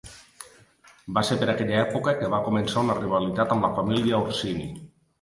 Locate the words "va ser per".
1.17-1.49